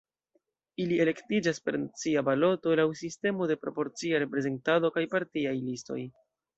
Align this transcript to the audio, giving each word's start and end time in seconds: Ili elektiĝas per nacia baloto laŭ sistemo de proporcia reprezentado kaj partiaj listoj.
Ili 0.85 0.95
elektiĝas 1.05 1.61
per 1.67 1.77
nacia 1.83 2.25
baloto 2.31 2.75
laŭ 2.81 2.87
sistemo 3.05 3.51
de 3.55 3.61
proporcia 3.67 4.25
reprezentado 4.27 4.97
kaj 5.01 5.09
partiaj 5.17 5.57
listoj. 5.73 6.05